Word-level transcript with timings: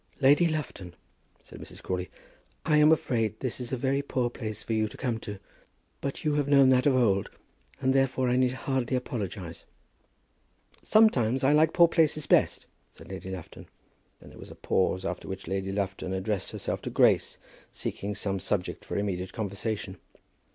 "Lady 0.19 0.47
Lufton," 0.47 0.95
said 1.43 1.59
Mrs. 1.59 1.83
Crawley, 1.83 2.09
"I 2.65 2.77
am 2.77 2.91
afraid 2.91 3.39
this 3.39 3.59
is 3.59 3.71
a 3.71 3.77
very 3.77 4.01
poor 4.01 4.31
place 4.31 4.63
for 4.63 4.73
you 4.73 4.87
to 4.87 4.97
come 4.97 5.19
to; 5.19 5.37
but 6.01 6.23
you 6.25 6.33
have 6.37 6.47
known 6.47 6.69
that 6.69 6.87
of 6.87 6.95
old, 6.95 7.29
and 7.79 7.93
therefore 7.93 8.27
I 8.27 8.35
need 8.35 8.53
hardly 8.53 8.97
apologize." 8.97 9.63
"Sometimes 10.81 11.43
I 11.43 11.53
like 11.53 11.71
poor 11.71 11.87
places 11.87 12.25
best," 12.25 12.65
said 12.91 13.09
Lady 13.09 13.29
Lufton. 13.29 13.67
Then 14.19 14.31
there 14.31 14.39
was 14.39 14.49
a 14.49 14.55
pause, 14.55 15.05
after 15.05 15.27
which 15.27 15.45
Lady 15.47 15.71
Lufton 15.71 16.13
addressed 16.15 16.49
herself 16.49 16.81
to 16.81 16.89
Grace, 16.89 17.37
seeking 17.71 18.15
some 18.15 18.39
subject 18.39 18.83
for 18.83 18.97
immediate 18.97 19.33
conversation. 19.33 19.97